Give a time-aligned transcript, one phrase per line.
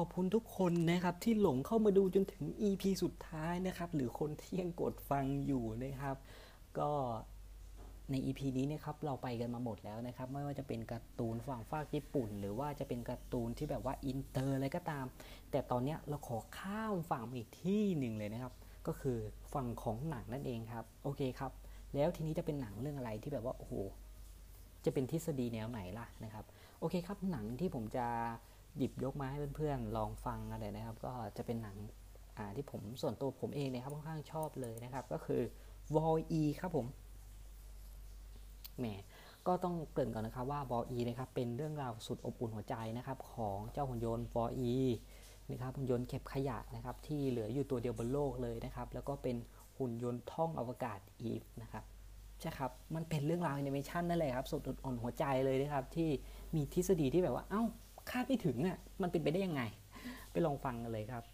[0.00, 6.16] อบคุณทุกคนนะครับที่หลงเข้ามาดูจนถึง EP สุดท้ายนะครับ หรือคนที่ยังกดฟังอยู่นะครับ
[6.78, 6.90] ก็
[8.10, 15.04] ใน EP นี้นะครับเราไปกันมาหมดแล้วนะครับ ไม่ว่าจะเป็นการ์ตูนฝั่งฟากญี่ปุ่น หรือว่าจะเป็นการ์ตูนที่แบบว่าอินเตอร์อะไรก็ตาม
[15.50, 18.54] แต่ตอนนี้เราขอข้ามฝั่งอีกที่หนึ่งเลยนะครับ
[18.86, 19.18] ก็คือ
[19.54, 21.52] ฝั่งของหนังนั่นเองครับ โอเคครับ
[21.94, 23.72] แล้วทีนี้จะเป็นหนังเรื่องอะไรที่แบบว่าโอ้โห
[24.84, 26.44] จะเป็นทฤษฎีแนวไหนล่ะนะครับ
[26.80, 28.06] โอเคครับหนังที่ผมจะ
[28.78, 31.76] หยิบยกมาให้เพื่อนๆลองฟังอะไรนะครับ ก็จะเป็นหนัง
[32.56, 35.42] ที่ผมส่วนตัวผมเองนะครับค่อนข้างชอบเลยนะครับ ก็คือ
[35.94, 36.06] v o
[36.40, 36.86] e ครับผม
[38.78, 38.86] แหม
[39.46, 44.74] ก็ต้องเกริ่นก่อนนะครับว่า v o e นะครับเป็นเรื่องราวสุดอบอุ่นหัวใจนะครับของเจ้าหุ่นยนต์ v o e
[45.50, 49.36] นะครับหุ่นยนต์เก็บขยะนะครับที่เหลืออยู่ตัวเดียวบนโลกเลยนะครับ แล้วก็เป็น
[49.78, 51.84] หุ่นยนต์ท่องอวกาศอีฟนะครับ
[52.40, 56.08] ใช่ครับ มันเป็นเรื่องราวแอนิเมชันนั่นแหละครับ สุดอ่อนหัวใจเลยนะครับ ที่
[56.54, 57.62] มีทฤษฎีที่แบบว่า เอ้า
[58.10, 59.62] คาดไม่ถึงอะมันเป็นไปได้ยังไง
[60.32, 61.24] ไปลองฟังกันเลยครับ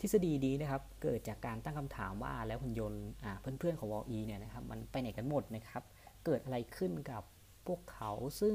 [0.00, 3.04] ทฤษฎีนี้นะครับ เกิดจากการตั้งคำถามว่าแล้วหุ่นยนต์
[3.40, 5.82] เพื่อนๆของวอลีเนี่ยนะครับมันไปไหนกันหมดนะครับ
[6.24, 7.22] เกิดอะไรขึ้นกับ
[7.66, 8.54] พวกเขาซึ่ง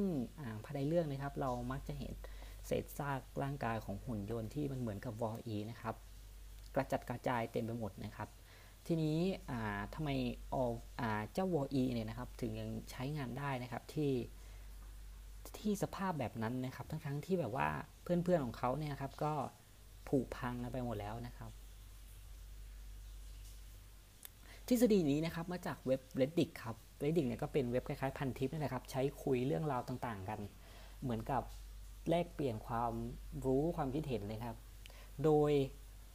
[0.66, 2.12] ภายในเรื่องนะครับ เรามักจะเห็น
[2.68, 5.96] เศษซากร่างกายของหุ่นยนต์ที่มันเหมือนกับวอลีนะครับ
[6.76, 8.30] กระจัดกระจายเต็มไปหมดนะครับ
[8.88, 9.18] ทีนี้
[9.96, 10.10] ทำไม
[10.54, 10.56] อ
[11.34, 14.12] เจ้าวอลีเนี่ยนะครับ ถึงยังใช้งานได้นะครับที่
[15.60, 17.68] ที่สภาพแบบนั้นนะครับ ทั้งทั้งที่แบบว่า
[18.04, 19.34] เพื่อนๆของเขาเนี่ยครับก็
[20.08, 21.52] ผุพังไปหมดแล้วนะครับ
[24.68, 30.40] ทฤษฎีนี้นะครับมาจากเว็บ reddit ครับ reddit เนี่ยก็เป็นเว็บคล้ายๆพันทิปนี่แหละครับ ใช้คุยเรื่องราวต่างๆ กัน
[31.02, 31.44] เหมือนกับ
[32.10, 32.92] แลกเปลี่ยนความ
[33.46, 34.56] รู้ความคิดเห็นเลยครับ
[35.24, 35.52] โดย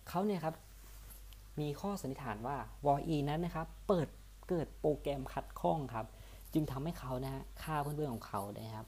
[0.09, 0.55] เขาเนี่ยครับ
[1.61, 2.57] มีข้อสันนิษฐานว่า
[2.87, 4.09] w a e นั้นนะครับ เปิด
[4.49, 6.07] เกิดโปรแกรมขัดข้องครับ
[6.53, 8.87] จึงทำให้เขานะฮะฆ่าเพื่อนๆของเขานะครับ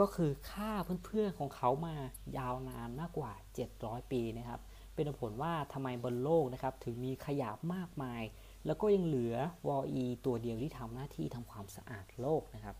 [0.00, 0.72] ก็คือฆ่า
[1.04, 1.94] เพื่อนๆของเขามา
[2.38, 3.32] ยาวนานมากกว่า
[3.72, 4.60] 700 ปีนะครับ
[4.94, 8.22] เป็นผลว่าทำไมบนโลกนะครับถึงมีขยะมากมาย
[8.66, 9.36] แล้วก็ยังเหลือ
[9.68, 12.76] วอลีตัวเดียวที่ทำหน้าที่ทำความสะอาดโลกนะครับ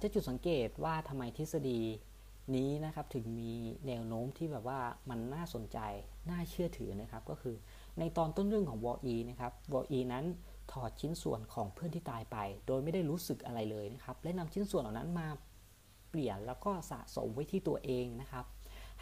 [0.00, 1.80] จะจุดสังเกตว่าทำไมทฤษฎี
[2.56, 3.52] นี้นะครับถึงมี
[3.86, 4.80] แนวโน้มที่แบบว่า
[5.10, 5.78] มันน่าสนใจ
[6.28, 7.56] น่าเชื่อถือนะครับ ก็คือ
[7.98, 10.24] ในตอนต้นเรื่องของวอลีนะครับวอลีนั้น
[10.72, 12.36] ถอดชิ้นส่วนของเพื่อนที่ตายไป
[12.66, 15.28] โดยไม่ได้รู้สึกอะไรเลยนะครับ และนำชิ้นส่วนเหล่านั้นมา
[16.10, 18.44] เปลี่ยนแล้วก็สะสมไว้ที่ตัวเองนะครับ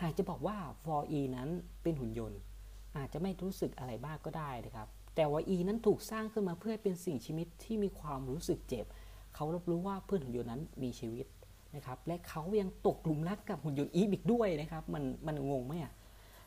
[0.02, 1.48] หากจะบอกว่า for e นั้น
[1.82, 2.40] เป็นหุ่นยนต์
[2.96, 8.86] อาจจะไม่รู้สึกอะไรบ้างก็ได้นะครับ แต่ว่า e นั้นถูกสร้างขึ้นมาเพื่อเป็นสิ่งชีวิตที่มีความรู้สึกเจ็บ
[9.34, 11.26] เขารับรู้ว่าเพื่อนหุ่นยนต์นั้นมีชีวิต
[11.76, 15.92] นะครับ และเขายังตกหลุมรักกับหุ่นยนต์อีอีกด้วยนะครับ มันมันงงไหมอะ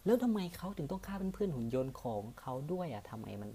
[0.06, 3.50] แล้วทำไมเขาถึงต้องฆ่าเพื่อนหุ่นยนต์ของเขาด้วยอะทำไมมัน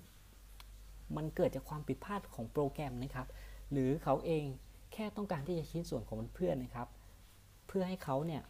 [1.17, 3.27] มันเกิดจากความผิดพลาดของโปรแกรมนะครับ
[3.73, 4.45] หรือเขาเอง
[4.93, 6.89] แค่ต้องการที่จะชิ้นส่วนของเพื่อนนะครับ
[7.69, 8.43] เพื่อให้เขาเนี่ย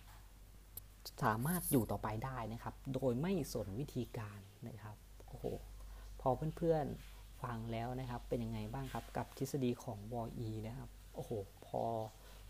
[1.25, 4.97] สามารถอยู่ต่อไปได้นะครับ โดยไม่สนวิธีการนะครับ
[5.27, 5.44] โอ้โห
[6.21, 11.31] พอเพื่อนๆฟังแล้วนะครับ เป็นยังไงบ้างครับกับทฤษฎีของวอลีนะครับโอ้โห
[11.67, 11.83] พอ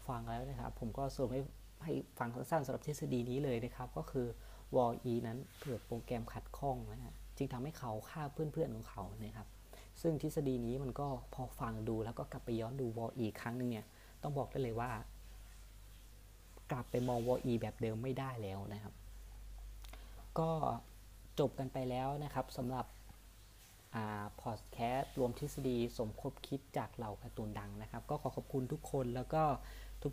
[0.09, 1.43] ฟังแล้วนะครับ ผมก็สรุปให้
[1.85, 4.27] ให้ฟังสั้นๆสำหรับทฤษฎีนี้เลยนะครับ ก็คือ
[4.77, 9.47] วอลีนั้นเกิดโปรแกรมขัดข้องนะฮะจึงทำให้เขาฆ่าเพื่อนๆของเขานะครับ
[10.03, 13.87] ซึ่งทฤษฎีนี้มันก็พอฟังดูแล้วก็กลับไปย้อนดูวอลอีกครั้งหนึ่งเนี่ย
[14.23, 14.91] ต้องบอกได้เลยว่า
[16.71, 18.95] กลับไปมองวอลอีแบบเดิมไม่ได้แล้วนะครับ
[20.39, 20.51] ก็
[21.39, 22.87] จบกันไปแล้วนะครับสำหรับ
[24.43, 29.43] พอดแคสต์รวมทฤษฎีสมคบคิดจากเหล่าการ์ตูนดังนะครับ ก็ขอขอบคุณทุกคนแล้วก็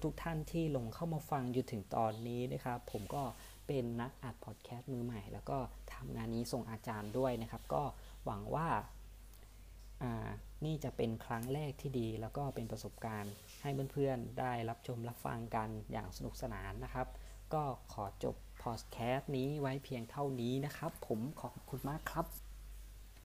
[0.05, 3.23] ทุกๆทท่านที่ลงเข้ามาฟังอยู่ถึงตอนนี้นะครับ ผมก็
[3.67, 5.57] เป็นนักอัดพอดแคสต์มือใหม่ แล้วก็
[5.93, 7.83] ทำงานนี้ส่งอาจารย์ด้วยนะครับ ก็
[8.25, 8.67] หวังว่า
[10.65, 17.07] นี่จะเป็นครั้งแรกที่ดี แล้วก็เป็นประสบการณ์ให้เพื่อนๆ ได้รับชมรับฟังกันอย่างสนุกสนานนะครับ
[17.53, 22.52] ก็ขอจบพอดแคสต์นี้ไว้เพียงเท่านี้นะครับ ผมขอบคุณมากครับ